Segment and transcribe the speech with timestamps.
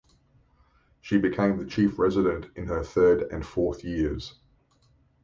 [1.01, 4.33] She became the Chief Resident in her third and fourth years.